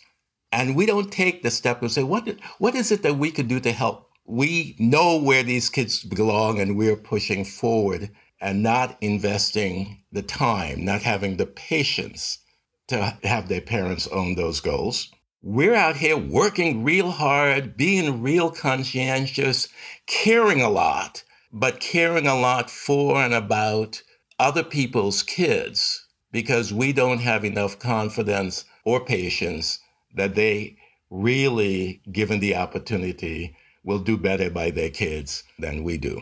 And 0.52 0.76
we 0.76 0.86
don't 0.86 1.12
take 1.12 1.44
the 1.44 1.52
step 1.52 1.82
and 1.82 1.92
say, 1.92 2.04
what, 2.04 2.28
what 2.58 2.76
is 2.76 2.92
it 2.92 3.04
that 3.04 3.18
we 3.18 3.32
could 3.32 3.48
do 3.48 3.60
to 3.60 3.72
help? 3.72 4.10
We 4.26 4.76
know 4.80 5.18
where 5.18 5.44
these 5.44 5.70
kids 5.70 6.04
belong 6.04 6.60
and 6.60 6.78
we're 6.78 6.96
pushing 6.96 7.46
forward 7.46 8.10
and 8.42 8.64
not 8.64 8.98
investing 9.02 10.04
the 10.12 10.24
time, 10.24 10.84
not 10.84 11.04
having 11.04 11.38
the 11.38 11.46
patience 11.46 12.40
to 12.88 13.18
have 13.24 13.48
their 13.48 13.62
parents 13.62 14.08
own 14.08 14.36
those 14.36 14.60
goals. 14.60 15.10
We're 15.44 15.74
out 15.74 15.98
here 15.98 16.18
working 16.18 16.84
real 16.84 17.10
hard, 17.10 17.76
being 17.76 18.22
real 18.22 18.52
conscientious, 18.52 19.70
caring 20.06 20.62
a 20.62 20.70
lot, 20.70 21.24
but 21.52 21.80
caring 21.80 22.28
a 22.28 22.40
lot 22.40 22.70
for 22.70 23.24
and 23.24 23.34
about 23.34 24.04
other 24.38 24.64
people's 24.64 25.24
kids 25.24 26.06
because 26.32 26.72
we 26.72 26.94
don't 26.94 27.22
have 27.22 27.44
enough 27.44 27.80
confidence 27.80 28.66
or 28.86 29.04
patience 29.04 29.80
that 30.14 30.36
they 30.36 30.78
really, 31.10 32.02
given 32.12 32.40
the 32.40 32.56
opportunity, 32.56 33.56
will 33.84 34.00
do 34.00 34.18
better 34.18 34.52
by 34.52 34.70
their 34.70 34.92
kids 34.92 35.44
than 35.58 35.84
we 35.84 35.98
do. 35.98 36.22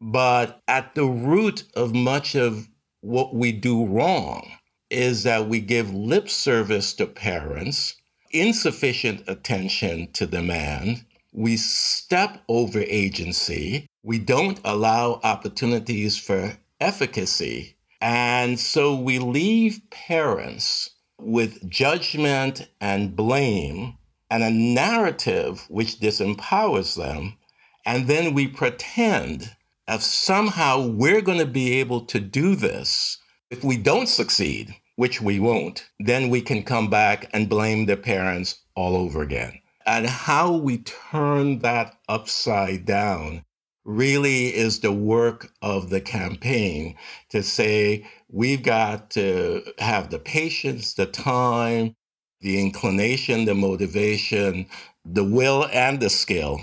But 0.00 0.62
at 0.68 0.94
the 0.94 1.06
root 1.06 1.64
of 1.74 1.94
much 1.94 2.36
of 2.36 2.68
what 3.00 3.34
we 3.34 3.50
do 3.50 3.84
wrong 3.86 4.52
is 4.88 5.24
that 5.24 5.48
we 5.48 5.58
give 5.58 5.92
lip 5.92 6.28
service 6.28 6.94
to 6.94 7.06
parents, 7.06 7.96
insufficient 8.32 9.24
attention 9.28 10.10
to 10.12 10.26
demand, 10.26 11.04
we 11.32 11.56
step 11.56 12.42
over 12.48 12.80
agency, 12.80 13.86
we 14.02 14.18
don't 14.18 14.60
allow 14.64 15.20
opportunities 15.22 16.18
for 16.18 16.58
efficacy. 16.80 17.76
And 18.00 18.58
so 18.58 18.94
we 18.94 19.18
leave 19.18 19.80
parents 19.90 20.90
with 21.18 21.68
judgment 21.70 22.68
and 22.80 23.14
blame 23.14 23.96
and 24.30 24.42
a 24.42 24.50
narrative 24.50 25.64
which 25.68 26.00
disempowers 26.00 26.96
them. 26.96 27.38
And 27.86 28.08
then 28.08 28.34
we 28.34 28.48
pretend 28.48 29.54
if 29.88 30.02
somehow 30.02 30.86
we're 30.86 31.20
going 31.20 31.38
to 31.38 31.46
be 31.46 31.80
able 31.80 32.02
to 32.06 32.18
do 32.18 32.56
this. 32.56 33.18
If 33.50 33.62
we 33.62 33.76
don't 33.76 34.08
succeed, 34.08 34.74
which 34.96 35.20
we 35.20 35.38
won't, 35.38 35.86
then 35.98 36.28
we 36.28 36.40
can 36.40 36.62
come 36.62 36.90
back 36.90 37.28
and 37.32 37.48
blame 37.48 37.86
the 37.86 37.96
parents 37.96 38.62
all 38.74 38.96
over 38.96 39.22
again. 39.22 39.58
And 39.86 40.06
how 40.06 40.52
we 40.52 40.78
turn 40.78 41.60
that 41.60 41.98
upside 42.08 42.84
down 42.84 43.44
really 43.84 44.54
is 44.54 44.80
the 44.80 44.92
work 44.92 45.52
of 45.60 45.90
the 45.90 46.00
campaign 46.00 46.96
to 47.30 47.42
say 47.42 48.06
we've 48.28 48.62
got 48.62 49.10
to 49.10 49.62
have 49.78 50.10
the 50.10 50.18
patience, 50.18 50.94
the 50.94 51.06
time, 51.06 51.96
the 52.40 52.60
inclination, 52.60 53.44
the 53.44 53.54
motivation, 53.54 54.66
the 55.04 55.24
will, 55.24 55.66
and 55.72 56.00
the 56.00 56.10
skill 56.10 56.60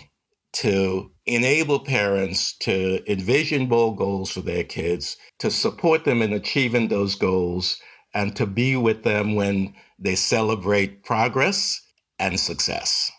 to 0.52 1.12
enable 1.26 1.80
parents 1.80 2.54
to 2.58 3.04
envision 3.12 3.68
bold 3.68 3.98
goals 3.98 4.32
for 4.32 4.42
their 4.42 4.64
kids, 4.64 5.18
to 5.38 5.52
support 5.52 6.06
them 6.06 6.22
in 6.22 6.34
achieving 6.34 6.88
those 6.88 7.16
goals, 7.16 7.80
and 8.14 8.36
to 8.36 8.46
be 8.46 8.76
with 8.76 9.04
them 9.04 9.36
when 9.36 9.74
they 9.98 10.16
celebrate 10.16 11.04
progress 11.04 11.82
and 12.18 12.40
success. 12.40 13.12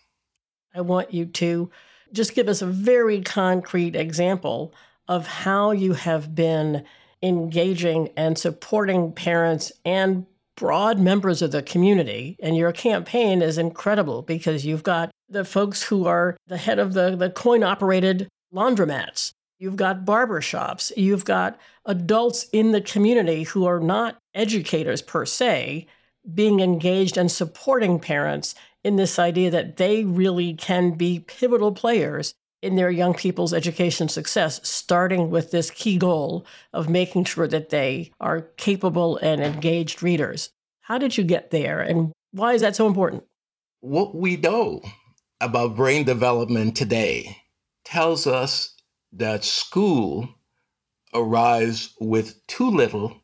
I 0.74 0.80
want 0.80 1.12
you 1.12 1.26
to 1.26 1.70
just 2.12 2.34
give 2.34 2.48
us 2.48 2.62
a 2.62 2.66
very 2.66 3.20
concrete 3.20 3.96
example 3.96 4.74
of 5.08 5.26
how 5.26 5.72
you 5.72 5.92
have 5.92 6.34
been 6.34 6.84
engaging 7.22 8.08
and 8.16 8.38
supporting 8.38 9.12
parents 9.12 9.72
and 9.84 10.26
broad 10.56 10.98
members 10.98 11.42
of 11.42 11.52
the 11.52 11.62
community. 11.62 12.36
And 12.40 12.56
your 12.56 12.72
campaign 12.72 13.42
is 13.42 13.58
incredible 13.58 14.22
because 14.22 14.66
you've 14.66 14.82
got 14.82 15.10
the 15.28 15.44
folks 15.44 15.82
who 15.82 16.06
are 16.06 16.36
the 16.46 16.56
head 16.56 16.78
of 16.78 16.92
the, 16.92 17.16
the 17.16 17.30
coin 17.30 17.62
operated 17.62 18.28
laundromats. 18.54 19.32
You've 19.58 19.76
got 19.76 20.04
barbershops. 20.04 20.92
You've 20.96 21.24
got 21.24 21.58
adults 21.84 22.46
in 22.52 22.72
the 22.72 22.80
community 22.80 23.42
who 23.44 23.66
are 23.66 23.80
not 23.80 24.18
educators 24.34 25.02
per 25.02 25.26
se, 25.26 25.86
being 26.34 26.60
engaged 26.60 27.16
and 27.16 27.30
supporting 27.30 27.98
parents 27.98 28.54
in 28.84 28.96
this 28.96 29.18
idea 29.18 29.50
that 29.50 29.76
they 29.76 30.04
really 30.04 30.54
can 30.54 30.92
be 30.92 31.20
pivotal 31.20 31.72
players 31.72 32.34
in 32.62 32.76
their 32.76 32.90
young 32.90 33.14
people's 33.14 33.54
education 33.54 34.08
success, 34.08 34.60
starting 34.68 35.30
with 35.30 35.50
this 35.50 35.70
key 35.70 35.96
goal 35.96 36.44
of 36.72 36.90
making 36.90 37.24
sure 37.24 37.48
that 37.48 37.70
they 37.70 38.12
are 38.20 38.42
capable 38.56 39.16
and 39.18 39.42
engaged 39.42 40.02
readers. 40.02 40.50
How 40.80 40.98
did 40.98 41.16
you 41.16 41.24
get 41.24 41.50
there, 41.50 41.80
and 41.80 42.12
why 42.32 42.52
is 42.52 42.60
that 42.60 42.76
so 42.76 42.86
important? 42.86 43.24
What 43.80 44.14
we 44.14 44.36
know 44.36 44.82
about 45.40 45.76
brain 45.76 46.04
development 46.04 46.76
today 46.76 47.36
tells 47.84 48.26
us 48.26 48.74
that 49.12 49.42
school 49.42 50.28
arrives 51.14 51.94
with 51.98 52.46
too 52.46 52.70
little, 52.70 53.19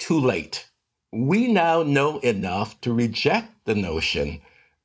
too 0.00 0.18
late. 0.18 0.66
We 1.12 1.46
now 1.52 1.82
know 1.84 2.18
enough 2.20 2.80
to 2.80 2.92
reject 2.92 3.66
the 3.66 3.74
notion 3.76 4.40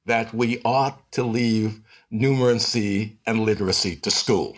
that 0.05 0.33
we 0.33 0.61
ought 0.63 1.11
to 1.13 1.23
leave 1.23 1.81
numeracy 2.11 3.17
and 3.25 3.39
literacy 3.39 3.95
to 3.97 4.11
school. 4.11 4.57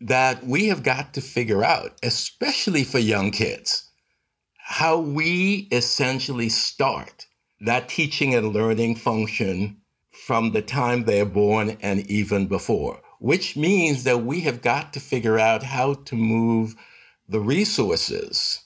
That 0.00 0.46
we 0.46 0.68
have 0.68 0.82
got 0.82 1.14
to 1.14 1.20
figure 1.20 1.64
out, 1.64 1.98
especially 2.02 2.84
for 2.84 2.98
young 2.98 3.30
kids, 3.30 3.90
how 4.58 4.98
we 4.98 5.68
essentially 5.72 6.50
start 6.50 7.26
that 7.60 7.88
teaching 7.88 8.34
and 8.34 8.52
learning 8.52 8.96
function 8.96 9.78
from 10.10 10.52
the 10.52 10.62
time 10.62 11.04
they're 11.04 11.24
born 11.24 11.78
and 11.80 12.08
even 12.10 12.46
before, 12.46 13.00
which 13.18 13.56
means 13.56 14.04
that 14.04 14.24
we 14.24 14.40
have 14.40 14.60
got 14.60 14.92
to 14.92 15.00
figure 15.00 15.38
out 15.38 15.62
how 15.62 15.94
to 15.94 16.14
move 16.14 16.76
the 17.28 17.40
resources 17.40 18.65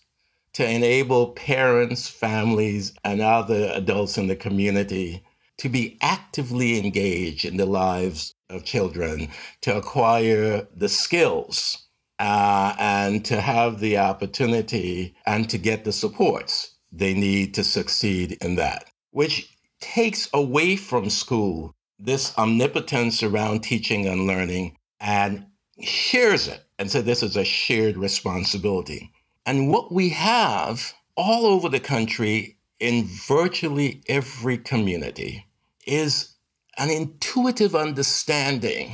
to 0.54 0.68
enable 0.68 1.32
parents, 1.32 2.08
families, 2.08 2.92
and 3.04 3.20
other 3.20 3.70
adults 3.74 4.18
in 4.18 4.26
the 4.26 4.36
community 4.36 5.22
to 5.58 5.68
be 5.68 5.98
actively 6.00 6.78
engaged 6.78 7.44
in 7.44 7.56
the 7.56 7.66
lives 7.66 8.34
of 8.48 8.64
children, 8.64 9.28
to 9.60 9.76
acquire 9.76 10.66
the 10.74 10.88
skills 10.88 11.86
uh, 12.18 12.74
and 12.78 13.24
to 13.26 13.40
have 13.40 13.80
the 13.80 13.98
opportunity 13.98 15.14
and 15.26 15.50
to 15.50 15.58
get 15.58 15.84
the 15.84 15.92
supports 15.92 16.76
they 16.92 17.14
need 17.14 17.54
to 17.54 17.62
succeed 17.64 18.38
in 18.40 18.56
that, 18.56 18.90
which 19.10 19.54
takes 19.80 20.28
away 20.34 20.76
from 20.76 21.10
school 21.10 21.74
this 21.98 22.36
omnipotence 22.38 23.22
around 23.22 23.60
teaching 23.60 24.06
and 24.06 24.26
learning 24.26 24.76
and 25.00 25.46
shares 25.82 26.48
it. 26.48 26.64
And 26.78 26.90
so 26.90 27.02
this 27.02 27.22
is 27.22 27.36
a 27.36 27.44
shared 27.44 27.96
responsibility. 27.96 29.12
And 29.46 29.70
what 29.70 29.92
we 29.92 30.10
have 30.10 30.94
all 31.16 31.46
over 31.46 31.68
the 31.68 31.80
country 31.80 32.58
in 32.78 33.04
virtually 33.04 34.02
every 34.08 34.58
community 34.58 35.46
is 35.86 36.34
an 36.78 36.90
intuitive 36.90 37.74
understanding 37.74 38.92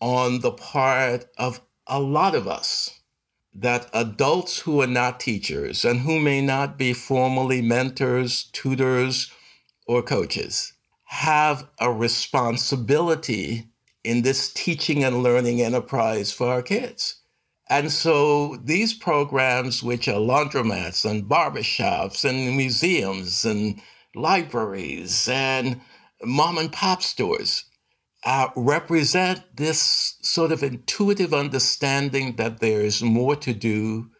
on 0.00 0.40
the 0.40 0.52
part 0.52 1.26
of 1.38 1.60
a 1.86 2.00
lot 2.00 2.34
of 2.34 2.46
us 2.46 3.00
that 3.54 3.88
adults 3.92 4.60
who 4.60 4.82
are 4.82 4.86
not 4.86 5.20
teachers 5.20 5.84
and 5.84 6.00
who 6.00 6.20
may 6.20 6.40
not 6.40 6.76
be 6.76 6.92
formally 6.92 7.62
mentors, 7.62 8.44
tutors, 8.52 9.30
or 9.86 10.02
coaches 10.02 10.72
have 11.04 11.68
a 11.78 11.92
responsibility 11.92 13.68
in 14.02 14.22
this 14.22 14.52
teaching 14.52 15.04
and 15.04 15.22
learning 15.22 15.60
enterprise 15.62 16.32
for 16.32 16.48
our 16.48 16.62
kids. 16.62 17.22
And 17.68 17.90
so 17.90 18.56
these 18.56 18.92
programs, 18.92 19.82
which 19.82 20.06
are 20.08 20.20
laundromats 20.20 21.08
and 21.08 21.24
barbershops 21.24 22.24
and 22.28 22.56
museums 22.56 23.44
and 23.44 23.80
libraries 24.14 25.28
and 25.28 25.80
mom 26.22 26.58
and 26.58 26.72
pop 26.72 27.02
stores 27.02 27.64
uh, 28.24 28.48
represent 28.56 29.42
this 29.56 30.16
sort 30.22 30.52
of 30.52 30.62
intuitive 30.62 31.34
understanding 31.34 32.36
that 32.36 32.60
there 32.60 32.80
is 32.80 33.02
more 33.02 33.36
to 33.36 33.52
do, 33.52 34.10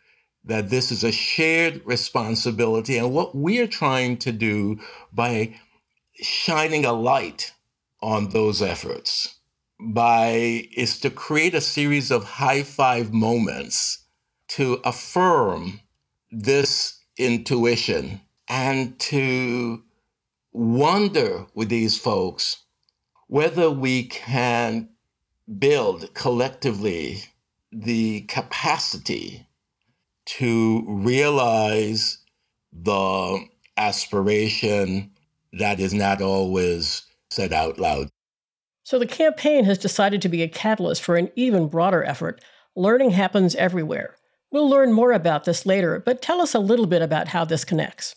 that 0.45 0.71
this 0.71 0.91
is 0.91 1.05
a 1.05 1.13
shared 1.13 1.81
responsibility. 1.85 2.99
And 2.99 3.13
what 3.13 3.35
we're 3.35 3.67
trying 3.67 4.19
to 4.19 4.33
do 4.33 4.79
by 5.13 5.55
shining 6.15 6.85
a 6.85 6.93
light 6.93 7.53
on 8.03 8.31
those 8.31 8.61
efforts 8.61 9.39
by 9.93 10.69
is 10.77 11.01
to 11.01 11.11
create 11.11 11.55
a 11.55 11.61
series 11.61 12.11
of 12.11 12.25
high 12.25 12.63
five 12.63 13.13
moments 13.13 14.05
to 14.49 14.81
affirm 14.85 15.81
this 16.31 17.01
intuition 17.19 18.21
and 18.49 18.99
to 19.01 19.83
wonder 20.53 21.47
with 21.55 21.69
these 21.69 21.99
folks 21.99 22.59
whether 23.29 23.71
we 23.71 24.05
can 24.05 24.89
build 25.59 26.13
collectively 26.15 27.23
the 27.73 28.23
capacity 28.23 29.47
to 30.27 30.85
realize 30.89 32.19
the 32.73 33.45
aspiration 33.77 35.11
that 35.53 35.81
is 35.81 35.95
not 35.95 36.23
always 36.23 37.03
said 37.31 37.53
out 37.53 37.79
loud. 37.79 38.09
So 38.85 38.99
the 38.99 39.07
campaign 39.07 39.65
has 39.65 39.79
decided 39.79 40.21
to 40.23 40.29
be 40.29 40.43
a 40.43 40.49
catalyst 40.49 41.03
for 41.03 41.17
an 41.17 41.31
even 41.37 41.69
broader 41.69 42.05
effort. 42.05 42.43
Learning 42.77 43.11
happens 43.11 43.55
everywhere. 43.55 44.15
We'll 44.53 44.69
learn 44.69 44.93
more 44.93 45.13
about 45.13 45.45
this 45.45 45.65
later, 45.65 45.99
but 46.05 46.21
tell 46.21 46.43
us 46.43 46.55
a 46.55 46.59
little 46.59 46.87
bit 46.87 47.01
about 47.01 47.29
how 47.29 47.47
this 47.47 47.65
connects. 47.65 48.15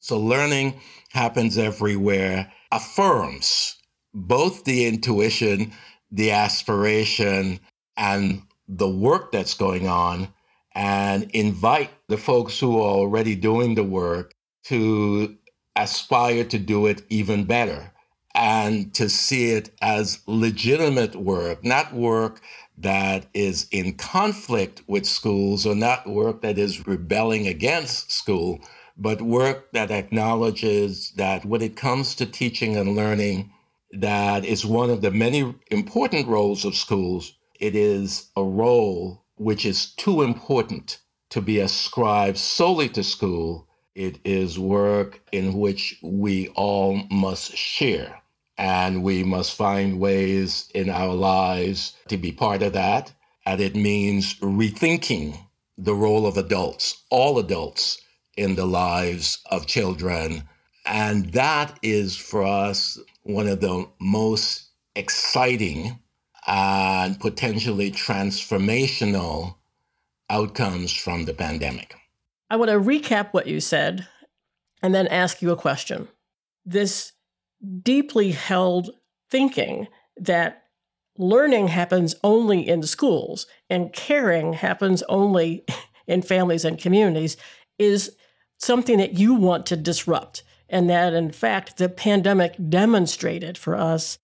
So, 0.00 0.18
learning 0.18 0.80
happens 1.10 1.56
everywhere 1.56 2.52
affirms 2.72 3.76
both 4.12 4.64
the 4.64 4.84
intuition, 4.84 5.72
the 6.10 6.32
aspiration, 6.32 7.60
and 7.96 8.42
the 8.68 8.88
work 8.88 9.32
that's 9.32 9.54
going 9.54 9.86
on, 9.88 10.28
and 10.74 11.30
invite 11.30 11.90
the 12.08 12.18
folks 12.18 12.58
who 12.58 12.78
are 12.78 12.96
already 12.96 13.36
doing 13.36 13.76
the 13.76 13.84
work 13.84 14.34
to 14.64 15.36
aspire 15.76 16.44
to 16.44 16.58
do 16.58 16.86
it 16.86 17.02
even 17.08 17.44
better 17.44 17.93
and 18.34 18.92
to 18.94 19.08
see 19.08 19.52
it 19.52 19.70
as 19.80 20.20
legitimate 20.26 21.14
work, 21.16 21.64
not 21.64 21.94
work 21.94 22.40
that 22.78 23.26
is 23.32 23.68
in 23.70 23.94
conflict 23.94 24.82
with 24.88 25.06
schools 25.06 25.64
or 25.64 25.74
not 25.74 26.06
work 26.06 26.42
that 26.42 26.58
is 26.58 26.86
rebelling 26.86 27.46
against 27.46 28.10
school, 28.10 28.58
but 28.96 29.22
work 29.22 29.70
that 29.72 29.90
acknowledges 29.90 31.12
that 31.16 31.44
when 31.44 31.62
it 31.62 31.76
comes 31.76 32.14
to 32.16 32.26
teaching 32.26 32.76
and 32.76 32.96
learning, 32.96 33.52
that 33.92 34.44
is 34.44 34.66
one 34.66 34.90
of 34.90 35.02
the 35.02 35.10
many 35.12 35.54
important 35.70 36.26
roles 36.26 36.64
of 36.64 36.74
schools. 36.74 37.34
It 37.60 37.76
is 37.76 38.30
a 38.36 38.42
role 38.42 39.24
which 39.36 39.64
is 39.64 39.92
too 39.94 40.22
important 40.22 40.98
to 41.30 41.40
be 41.40 41.60
ascribed 41.60 42.38
solely 42.38 42.88
to 42.90 43.04
school. 43.04 43.68
It 43.94 44.18
is 44.24 44.58
work 44.58 45.20
in 45.30 45.54
which 45.54 45.98
we 46.02 46.48
all 46.48 47.02
must 47.10 47.56
share. 47.56 48.20
And 48.56 49.02
we 49.02 49.24
must 49.24 49.56
find 49.56 49.98
ways 49.98 50.70
in 50.74 50.88
our 50.88 51.14
lives 51.14 51.96
to 52.08 52.16
be 52.16 52.32
part 52.32 52.62
of 52.62 52.72
that. 52.74 53.12
And 53.46 53.60
it 53.60 53.74
means 53.74 54.34
rethinking 54.40 55.38
the 55.76 55.94
role 55.94 56.26
of 56.26 56.36
adults, 56.36 57.02
all 57.10 57.38
adults, 57.38 58.00
in 58.36 58.54
the 58.54 58.66
lives 58.66 59.38
of 59.50 59.66
children. 59.66 60.44
And 60.86 61.32
that 61.32 61.78
is 61.82 62.16
for 62.16 62.44
us 62.44 62.98
one 63.22 63.48
of 63.48 63.60
the 63.60 63.88
most 64.00 64.68
exciting 64.94 65.98
and 66.46 67.18
potentially 67.18 67.90
transformational 67.90 69.56
outcomes 70.30 70.92
from 70.92 71.24
the 71.24 71.34
pandemic. 71.34 71.94
I 72.50 72.56
want 72.56 72.70
to 72.70 72.78
recap 72.78 73.32
what 73.32 73.46
you 73.46 73.60
said 73.60 74.06
and 74.82 74.94
then 74.94 75.06
ask 75.08 75.40
you 75.40 75.50
a 75.50 75.56
question. 75.56 76.08
This 76.66 77.12
deeply 77.82 78.32
held 78.32 78.90
thinking 79.30 79.88
that 80.16 80.64
learning 81.16 81.68
happens 81.68 82.14
only 82.22 82.66
in 82.66 82.82
schools 82.82 83.46
and 83.70 83.92
caring 83.92 84.52
happens 84.52 85.02
only 85.08 85.64
in 86.06 86.22
families 86.22 86.64
and 86.64 86.78
communities 86.78 87.36
is 87.78 88.16
something 88.58 88.98
that 88.98 89.18
you 89.18 89.34
want 89.34 89.66
to 89.66 89.76
disrupt. 89.76 90.42
And 90.68 90.88
that, 90.90 91.12
in 91.12 91.30
fact, 91.30 91.76
the 91.76 91.88
pandemic 91.88 92.56
demonstrated 92.68 93.58
for 93.58 93.76
us 93.76 94.18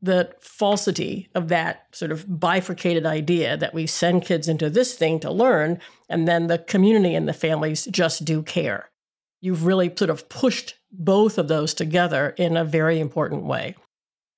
the 0.00 0.34
falsity 0.40 1.28
of 1.34 1.48
that 1.48 1.86
sort 1.92 2.10
of 2.10 2.40
bifurcated 2.40 3.06
idea 3.06 3.56
that 3.56 3.72
we 3.72 3.86
send 3.86 4.24
kids 4.24 4.48
into 4.48 4.68
this 4.68 4.94
thing 4.94 5.20
to 5.20 5.30
learn, 5.30 5.80
and 6.08 6.26
then 6.26 6.48
the 6.48 6.58
community 6.58 7.14
and 7.14 7.28
the 7.28 7.32
families 7.32 7.86
just 7.86 8.24
do 8.24 8.42
care. 8.42 8.90
You've 9.42 9.66
really 9.66 9.92
sort 9.94 10.08
of 10.08 10.30
pushed 10.30 10.76
both 10.90 11.36
of 11.36 11.48
those 11.48 11.74
together 11.74 12.30
in 12.38 12.56
a 12.56 12.64
very 12.64 13.00
important 13.00 13.42
way. 13.44 13.74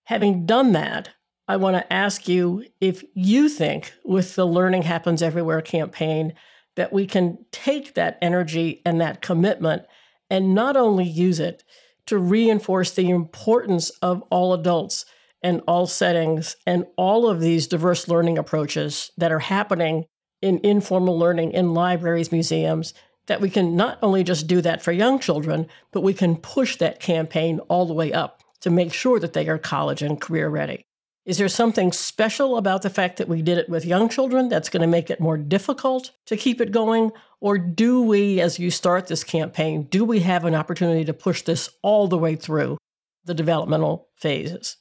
Having 0.07 0.47
done 0.47 0.73
that, 0.73 1.11
I 1.47 1.57
want 1.57 1.77
to 1.77 1.93
ask 1.93 2.27
you 2.27 2.65
if 2.81 3.05
you 3.15 3.49
think, 3.49 3.93
with 4.05 4.35
the 4.35 4.47
Learning 4.47 4.83
Happens 4.83 5.23
Everywhere 5.23 5.61
campaign, 5.61 6.33
that 6.77 6.93
we 6.93 7.07
can 7.07 7.39
take 7.53 7.95
that 7.95 8.19
energy 8.23 8.81
and 8.85 9.01
that 9.01 9.21
commitment 9.21 9.83
and 10.31 10.55
not 10.55 10.77
only 10.77 11.05
use 11.05 11.39
it 11.39 11.63
to 12.07 12.19
reinforce 12.19 12.93
the 12.93 13.11
importance 13.11 13.91
of 14.01 14.23
all 14.31 14.55
adults 14.55 15.05
and 15.43 15.61
all 15.69 15.87
settings 15.87 16.57
and 16.67 16.87
all 16.97 17.29
of 17.29 17.41
these 17.41 17.67
diverse 17.67 18.09
learning 18.09 18.39
approaches 18.39 19.11
that 19.19 19.31
are 19.31 19.39
happening 19.39 20.07
in 20.41 20.61
informal 20.65 21.19
learning 21.19 21.53
in 21.53 21.75
libraries, 21.75 22.33
museums, 22.33 22.95
that 23.27 23.41
we 23.41 23.51
can 23.51 23.77
not 23.77 23.99
only 24.03 24.23
just 24.23 24.47
do 24.47 24.61
that 24.61 24.83
for 24.83 24.93
young 24.93 25.19
children, 25.19 25.67
but 25.93 26.03
we 26.03 26.15
can 26.15 26.37
push 26.37 26.77
that 26.77 27.01
campaign 27.01 27.59
all 27.69 27.87
the 27.87 27.95
way 27.95 28.13
up 28.13 28.43
to 28.61 28.71
make 28.71 28.93
sure 28.93 29.19
that 29.21 29.33
they 29.33 29.49
are 29.49 29.59
college 29.59 30.03
and 30.03 30.21
career 30.21 30.49
ready. 30.49 30.85
Is 31.25 31.39
there 31.39 31.49
something 31.49 31.91
special 31.91 32.59
about 32.59 32.83
the 32.83 32.91
fact 32.91 33.17
that 33.17 33.29
we 33.29 33.41
did 33.41 33.57
it 33.57 33.69
with 33.71 33.87
young 33.87 34.11
children 34.11 34.51
that's 34.51 34.69
going 34.69 34.83
to 34.83 34.87
make 34.87 35.09
it 35.09 35.21
more 35.21 35.39
difficult 35.39 36.13
to 36.27 36.37
keep 36.37 36.61
it 36.61 36.71
going? 36.71 37.13
Or 37.41 37.57
do 37.57 38.03
we, 38.03 38.41
as 38.41 38.59
you 38.59 38.71
start 38.71 39.07
this 39.07 39.25
campaign, 39.25 39.85
do 39.85 40.05
we 40.05 40.21
have 40.21 40.45
an 40.45 40.55
opportunity 40.55 41.05
to 41.07 41.15
push 41.15 41.41
this 41.43 41.71
all 41.83 42.09
the 42.09 42.19
way 42.19 42.37
through 42.37 42.77
the 43.25 43.33
developmental 43.33 44.09
phases? 44.17 44.77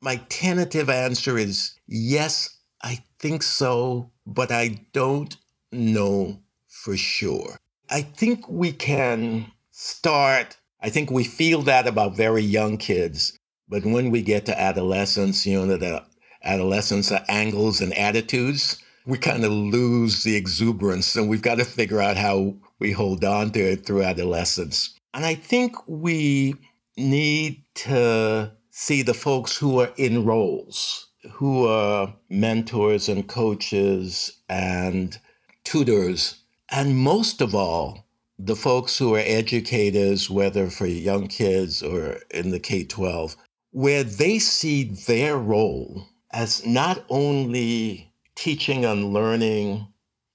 My 0.00 0.16
tentative 0.30 0.88
answer 0.88 1.36
is 1.36 1.78
yes, 1.86 2.58
I 2.82 3.00
think 3.18 3.42
so, 3.42 4.10
but 4.26 4.50
I 4.50 4.80
don't 4.92 5.36
know 5.70 6.40
for 6.66 6.96
sure. 6.96 7.56
I 7.94 8.02
think 8.02 8.48
we 8.48 8.72
can 8.72 9.52
start, 9.70 10.56
I 10.80 10.90
think 10.90 11.12
we 11.12 11.22
feel 11.22 11.62
that 11.62 11.86
about 11.86 12.16
very 12.16 12.42
young 12.42 12.76
kids, 12.76 13.38
but 13.68 13.84
when 13.84 14.10
we 14.10 14.20
get 14.20 14.46
to 14.46 14.60
adolescence, 14.60 15.46
you 15.46 15.64
know, 15.64 15.76
the 15.76 16.04
adolescence 16.42 17.12
angles 17.28 17.80
and 17.80 17.96
attitudes, 17.96 18.82
we 19.06 19.16
kind 19.16 19.44
of 19.44 19.52
lose 19.52 20.24
the 20.24 20.34
exuberance 20.34 21.14
and 21.14 21.28
we've 21.28 21.40
got 21.40 21.58
to 21.58 21.64
figure 21.64 22.00
out 22.00 22.16
how 22.16 22.56
we 22.80 22.90
hold 22.90 23.24
on 23.24 23.52
to 23.52 23.60
it 23.60 23.86
through 23.86 24.02
adolescence. 24.02 24.98
And 25.14 25.24
I 25.24 25.36
think 25.36 25.76
we 25.86 26.56
need 26.96 27.62
to 27.86 28.50
see 28.72 29.02
the 29.02 29.14
folks 29.14 29.56
who 29.56 29.78
are 29.78 29.92
in 29.96 30.24
roles, 30.24 31.10
who 31.34 31.68
are 31.68 32.12
mentors 32.28 33.08
and 33.08 33.28
coaches 33.28 34.32
and 34.48 35.16
tutors, 35.62 36.40
and 36.76 36.96
most 36.96 37.40
of 37.40 37.54
all, 37.54 38.04
the 38.36 38.56
folks 38.56 38.98
who 38.98 39.14
are 39.14 39.22
educators, 39.24 40.28
whether 40.28 40.68
for 40.68 40.86
young 40.86 41.28
kids 41.28 41.84
or 41.84 42.18
in 42.32 42.50
the 42.50 42.58
K 42.58 42.82
12, 42.82 43.36
where 43.70 44.02
they 44.02 44.40
see 44.40 44.82
their 44.82 45.38
role 45.38 46.08
as 46.32 46.66
not 46.66 47.04
only 47.08 48.12
teaching 48.34 48.84
and 48.84 49.12
learning 49.12 49.86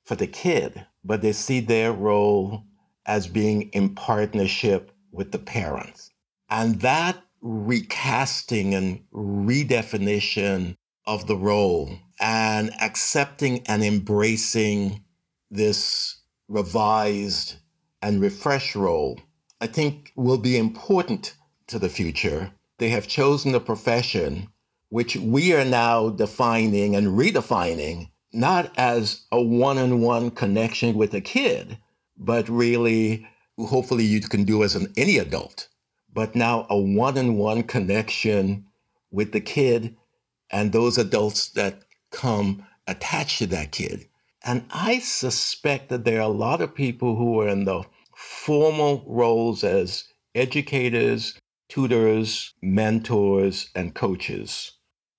for 0.06 0.15
the 0.15 0.28
kid, 0.28 0.86
but 1.04 1.21
they 1.21 1.34
see 1.34 1.60
their 1.60 1.91
role 1.91 2.63
as 3.06 3.28
being 3.28 3.63
in 3.73 3.93
partnership 3.93 4.93
with 5.12 5.34
the 5.34 5.39
parents. 5.39 6.10
And 6.49 6.80
that 6.80 7.21
recasting 7.41 8.73
and 8.73 9.02
redefinition 9.12 10.78
of 11.06 11.28
the 11.28 11.36
role 11.36 11.99
and 12.17 12.71
accepting 12.82 13.62
and 13.67 13.84
embracing 13.84 15.04
this 15.52 16.19
revised 16.50 17.56
and 18.02 18.22
refreshed 18.22 18.76
role, 18.76 19.22
I 19.62 19.68
think 19.68 20.12
will 20.18 20.38
be 20.38 20.58
important 20.58 21.36
to 21.68 21.80
the 21.80 21.90
future. 21.90 22.52
They 22.80 22.90
have 22.90 23.08
chosen 23.08 23.56
a 23.56 23.62
profession 23.62 24.50
which 24.90 25.16
we 25.16 25.54
are 25.54 25.66
now 25.66 26.10
defining 26.10 26.96
and 26.96 27.08
redefining, 27.08 28.10
not 28.34 28.74
as 28.78 29.22
a 29.32 29.42
one 29.42 29.78
on 29.78 30.02
one 30.02 30.32
connection 30.32 30.96
with 30.96 31.14
a 31.14 31.22
kid, 31.22 31.78
but 32.18 32.50
really, 32.50 33.26
hopefully, 33.58 34.04
you 34.04 34.20
can 34.20 34.44
do 34.44 34.64
as 34.64 34.76
an, 34.76 34.92
any 34.98 35.18
adult 35.18 35.70
but 36.14 36.36
now 36.36 36.66
a 36.70 36.78
one 36.78 37.18
on 37.18 37.38
one 37.38 37.64
connection 37.64 38.66
with 39.12 39.32
the 39.32 39.40
kid 39.40 39.96
and 40.52 40.72
those 40.72 40.98
adults 40.98 41.50
that 41.50 41.84
come 42.12 42.66
attached 42.88 43.38
to 43.40 43.48
that 43.48 43.72
kid. 43.72 44.09
And 44.43 44.65
I 44.71 44.99
suspect 44.99 45.89
that 45.89 46.06
there 46.06 46.19
are 46.19 46.30
a 46.30 46.30
lot 46.30 46.62
of 46.62 46.73
people 46.73 47.15
who 47.15 47.41
are 47.41 47.49
in 47.49 47.65
the 47.65 47.84
formal 48.15 49.04
roles 49.08 49.63
as 49.63 50.06
educators, 50.36 51.38
tutors, 51.67 52.54
mentors, 52.62 53.69
and 53.75 53.93
coaches, 53.93 54.71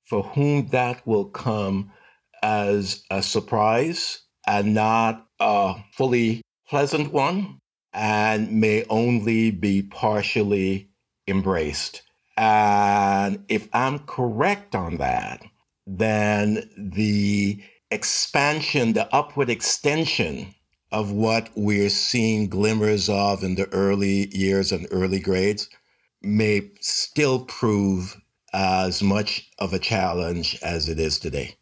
for 0.04 0.22
whom 0.22 0.68
that 0.68 1.06
will 1.06 1.26
come 1.26 1.92
as 2.42 3.04
a 3.10 3.22
surprise 3.22 4.22
and 4.46 4.74
not 4.74 5.26
a 5.38 5.74
fully 5.92 6.42
pleasant 6.68 7.12
one 7.12 7.58
and 7.92 8.50
may 8.52 8.84
only 8.88 9.50
be 9.50 9.82
partially 9.82 10.88
embraced. 11.26 12.02
And 12.36 13.44
if 13.48 13.68
I'm 13.72 13.98
correct 14.00 14.74
on 14.74 14.96
that, 14.96 15.42
then 15.86 16.70
the 16.76 17.62
expansion, 17.90 18.92
the 18.92 19.12
upward 19.14 19.50
extension 19.50 20.54
of 20.92 21.12
what 21.12 21.50
we're 21.54 21.88
seeing 21.88 22.48
glimmers 22.48 23.08
of 23.08 23.42
in 23.42 23.54
the 23.54 23.68
early 23.72 24.28
years 24.36 24.72
and 24.72 24.86
early 24.90 25.20
grades 25.20 25.68
may 26.22 26.70
still 26.80 27.44
prove 27.44 28.20
as 28.52 29.02
much 29.02 29.48
of 29.58 29.72
a 29.72 29.78
challenge 29.78 30.58
as 30.62 30.88
it 30.88 30.98
is 30.98 31.18
today. 31.18 31.54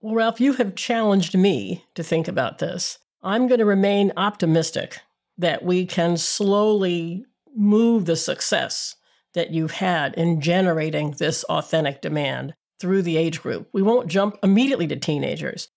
Well, 0.00 0.14
Ralph, 0.14 0.40
you 0.40 0.54
have 0.54 0.74
challenged 0.74 1.36
me 1.36 1.84
to 1.94 2.02
think 2.02 2.28
about 2.28 2.58
this. 2.58 2.98
I'm 3.22 3.48
going 3.48 3.60
to 3.60 3.66
remain 3.66 4.12
optimistic 4.16 4.98
that 5.38 5.62
we 5.62 5.84
can 5.84 6.16
slowly 6.16 7.24
move 7.54 8.06
the 8.06 8.16
success 8.16 8.96
that 9.34 9.50
you've 9.50 9.72
had 9.72 10.14
in 10.14 10.40
generating 10.40 11.12
this 11.12 11.44
authentic 11.44 12.00
demand 12.00 12.54
through 12.80 13.02
the 13.02 13.16
age 13.16 13.42
group. 13.42 13.68
We 13.72 13.82
won't 13.82 14.08
jump 14.08 14.38
immediately 14.42 14.86
to 14.88 14.96
teenagers. 14.96 15.68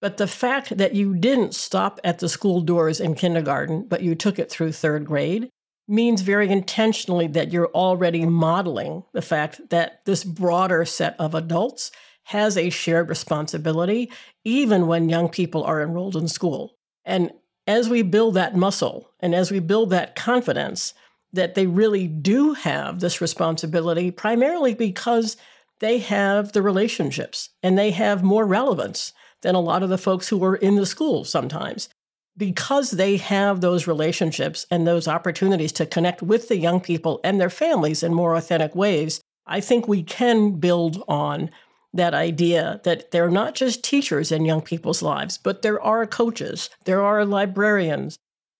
But 0.00 0.18
the 0.18 0.26
fact 0.26 0.76
that 0.76 0.94
you 0.94 1.14
didn't 1.14 1.54
stop 1.54 1.98
at 2.04 2.18
the 2.18 2.28
school 2.28 2.60
doors 2.60 3.00
in 3.00 3.14
kindergarten, 3.14 3.84
but 3.88 4.02
you 4.02 4.14
took 4.14 4.38
it 4.38 4.50
through 4.50 4.72
third 4.72 5.06
grade, 5.06 5.48
means 5.88 6.22
very 6.22 6.48
intentionally 6.48 7.26
that 7.28 7.52
you're 7.52 7.68
already 7.68 8.24
modeling 8.24 9.04
the 9.12 9.22
fact 9.22 9.70
that 9.70 10.04
this 10.04 10.24
broader 10.24 10.84
set 10.84 11.14
of 11.18 11.34
adults 11.34 11.90
has 12.24 12.56
a 12.56 12.70
shared 12.70 13.08
responsibility, 13.08 14.10
even 14.44 14.86
when 14.86 15.08
young 15.08 15.28
people 15.28 15.62
are 15.64 15.82
enrolled 15.82 16.16
in 16.16 16.28
school. 16.28 16.74
And 17.04 17.32
as 17.66 17.88
we 17.88 18.02
build 18.02 18.34
that 18.34 18.56
muscle 18.56 19.10
and 19.20 19.34
as 19.34 19.50
we 19.50 19.58
build 19.58 19.90
that 19.90 20.16
confidence 20.16 20.94
that 21.32 21.54
they 21.54 21.66
really 21.66 22.06
do 22.06 22.54
have 22.54 23.00
this 23.00 23.20
responsibility, 23.20 24.10
primarily 24.10 24.74
because 24.74 25.36
they 25.84 25.98
have 25.98 26.52
the 26.52 26.62
relationships 26.62 27.50
and 27.62 27.76
they 27.76 27.90
have 27.90 28.22
more 28.22 28.46
relevance 28.46 29.12
than 29.42 29.54
a 29.54 29.60
lot 29.60 29.82
of 29.82 29.90
the 29.90 29.98
folks 29.98 30.28
who 30.28 30.42
are 30.42 30.56
in 30.56 30.76
the 30.76 30.86
school 30.86 31.26
sometimes. 31.26 31.90
Because 32.38 32.92
they 32.92 33.18
have 33.18 33.60
those 33.60 33.86
relationships 33.86 34.66
and 34.70 34.86
those 34.86 35.06
opportunities 35.06 35.72
to 35.72 35.84
connect 35.84 36.22
with 36.22 36.48
the 36.48 36.56
young 36.56 36.80
people 36.80 37.20
and 37.22 37.38
their 37.38 37.50
families 37.50 38.02
in 38.02 38.14
more 38.14 38.34
authentic 38.34 38.74
ways, 38.74 39.20
I 39.46 39.60
think 39.60 39.86
we 39.86 40.02
can 40.02 40.52
build 40.52 41.04
on 41.06 41.50
that 41.92 42.14
idea 42.14 42.80
that 42.84 43.10
they're 43.10 43.28
not 43.28 43.54
just 43.54 43.84
teachers 43.84 44.32
in 44.32 44.46
young 44.46 44.62
people's 44.62 45.02
lives, 45.02 45.36
but 45.36 45.60
there 45.60 45.80
are 45.82 46.06
coaches, 46.06 46.70
there 46.86 47.02
are 47.02 47.26
librarians, 47.26 48.16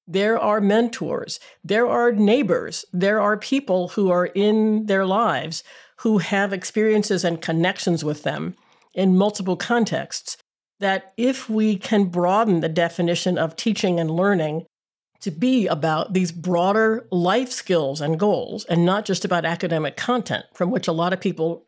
there 0.06 0.38
are 0.38 0.60
mentors, 0.60 1.40
there 1.62 1.86
are 1.86 2.12
neighbors, 2.12 2.84
there 2.92 3.20
are 3.20 3.36
people 3.36 3.88
who 3.88 4.10
are 4.10 4.26
in 4.26 4.86
their 4.86 5.06
lives 5.06 5.64
who 5.98 6.18
have 6.18 6.52
experiences 6.52 7.24
and 7.24 7.40
connections 7.40 8.04
with 8.04 8.22
them 8.22 8.54
in 8.92 9.16
multiple 9.16 9.56
contexts. 9.56 10.36
That 10.80 11.12
if 11.16 11.48
we 11.48 11.76
can 11.76 12.06
broaden 12.06 12.60
the 12.60 12.68
definition 12.68 13.38
of 13.38 13.56
teaching 13.56 13.98
and 14.00 14.10
learning 14.10 14.66
to 15.20 15.30
be 15.30 15.66
about 15.66 16.12
these 16.12 16.32
broader 16.32 17.06
life 17.10 17.50
skills 17.50 18.00
and 18.02 18.20
goals 18.20 18.64
and 18.66 18.84
not 18.84 19.06
just 19.06 19.24
about 19.24 19.46
academic 19.46 19.96
content, 19.96 20.44
from 20.52 20.70
which 20.70 20.88
a 20.88 20.92
lot 20.92 21.12
of 21.14 21.20
people 21.20 21.64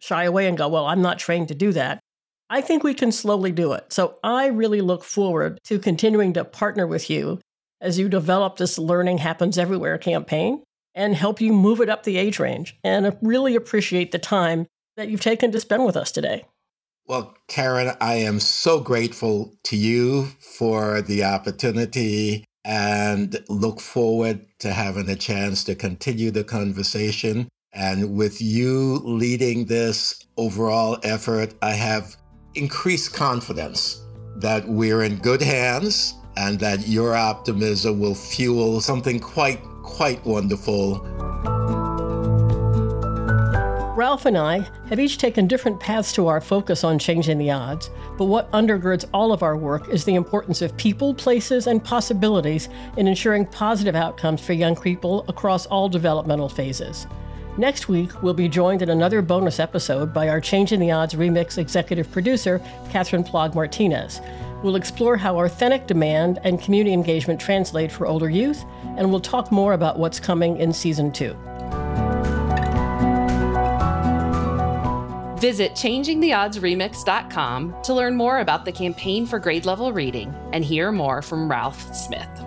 shy 0.00 0.24
away 0.24 0.48
and 0.48 0.58
go, 0.58 0.66
Well, 0.66 0.86
I'm 0.86 1.02
not 1.02 1.18
trained 1.18 1.48
to 1.48 1.54
do 1.54 1.72
that. 1.72 2.00
I 2.48 2.60
think 2.60 2.82
we 2.82 2.94
can 2.94 3.12
slowly 3.12 3.52
do 3.52 3.72
it. 3.72 3.92
So 3.92 4.18
I 4.24 4.46
really 4.46 4.80
look 4.80 5.04
forward 5.04 5.58
to 5.64 5.78
continuing 5.78 6.32
to 6.32 6.44
partner 6.44 6.86
with 6.86 7.10
you 7.10 7.40
as 7.80 7.98
you 7.98 8.08
develop 8.08 8.56
this 8.56 8.78
Learning 8.78 9.18
Happens 9.18 9.58
Everywhere 9.58 9.98
campaign 9.98 10.62
and 10.94 11.14
help 11.14 11.40
you 11.40 11.52
move 11.52 11.80
it 11.80 11.88
up 11.88 12.02
the 12.02 12.16
age 12.16 12.38
range. 12.38 12.76
And 12.82 13.16
really 13.20 13.54
appreciate 13.54 14.12
the 14.12 14.18
time 14.18 14.66
that 14.96 15.08
you've 15.08 15.20
taken 15.20 15.52
to 15.52 15.60
spend 15.60 15.84
with 15.84 15.96
us 15.96 16.10
today. 16.10 16.44
Well, 17.06 17.36
Karen, 17.46 17.94
I 18.00 18.14
am 18.14 18.40
so 18.40 18.80
grateful 18.80 19.54
to 19.64 19.76
you 19.76 20.24
for 20.40 21.02
the 21.02 21.22
opportunity 21.24 22.44
and 22.64 23.44
look 23.48 23.80
forward 23.80 24.44
to 24.58 24.72
having 24.72 25.08
a 25.08 25.14
chance 25.14 25.62
to 25.64 25.76
continue 25.76 26.32
the 26.32 26.42
conversation. 26.42 27.48
And 27.72 28.16
with 28.16 28.42
you 28.42 29.00
leading 29.04 29.66
this 29.66 30.18
overall 30.36 30.98
effort, 31.04 31.54
I 31.62 31.72
have 31.72 32.16
increased 32.54 33.14
confidence 33.14 34.02
that 34.38 34.66
we're 34.66 35.02
in 35.02 35.16
good 35.18 35.42
hands 35.42 36.14
and 36.36 36.58
that 36.60 36.86
your 36.86 37.14
optimism 37.14 37.98
will 37.98 38.14
fuel 38.14 38.80
something 38.80 39.20
quite, 39.20 39.60
quite 39.82 40.24
wonderful. 40.24 41.04
Ralph 43.96 44.26
and 44.26 44.36
I 44.36 44.68
have 44.90 45.00
each 45.00 45.16
taken 45.16 45.46
different 45.46 45.80
paths 45.80 46.12
to 46.12 46.26
our 46.26 46.40
focus 46.40 46.84
on 46.84 46.98
changing 46.98 47.38
the 47.38 47.50
odds, 47.50 47.88
but 48.18 48.26
what 48.26 48.50
undergirds 48.52 49.06
all 49.14 49.32
of 49.32 49.42
our 49.42 49.56
work 49.56 49.88
is 49.88 50.04
the 50.04 50.14
importance 50.14 50.60
of 50.60 50.76
people, 50.76 51.14
places, 51.14 51.66
and 51.66 51.82
possibilities 51.82 52.68
in 52.98 53.08
ensuring 53.08 53.46
positive 53.46 53.94
outcomes 53.94 54.42
for 54.42 54.52
young 54.52 54.76
people 54.76 55.24
across 55.28 55.64
all 55.66 55.88
developmental 55.88 56.50
phases. 56.50 57.06
Next 57.56 57.88
week, 57.88 58.22
we'll 58.22 58.34
be 58.34 58.50
joined 58.50 58.82
in 58.82 58.90
another 58.90 59.22
bonus 59.22 59.58
episode 59.58 60.12
by 60.12 60.28
our 60.28 60.42
Changing 60.42 60.78
the 60.78 60.90
Odds 60.90 61.14
remix 61.14 61.56
executive 61.56 62.12
producer, 62.12 62.60
Catherine 62.90 63.24
Plog 63.24 63.54
Martinez. 63.54 64.20
We'll 64.66 64.74
explore 64.74 65.16
how 65.16 65.38
authentic 65.42 65.86
demand 65.86 66.40
and 66.42 66.60
community 66.60 66.92
engagement 66.92 67.40
translate 67.40 67.92
for 67.92 68.04
older 68.04 68.28
youth, 68.28 68.64
and 68.96 69.10
we'll 69.10 69.20
talk 69.20 69.52
more 69.52 69.74
about 69.74 69.96
what's 69.96 70.18
coming 70.18 70.56
in 70.56 70.72
season 70.72 71.12
two. 71.12 71.34
Visit 75.38 75.74
changingtheoddsremix.com 75.74 77.76
to 77.84 77.94
learn 77.94 78.16
more 78.16 78.40
about 78.40 78.64
the 78.64 78.72
campaign 78.72 79.24
for 79.24 79.38
grade 79.38 79.66
level 79.66 79.92
reading 79.92 80.34
and 80.52 80.64
hear 80.64 80.90
more 80.90 81.22
from 81.22 81.48
Ralph 81.48 81.94
Smith. 81.94 82.45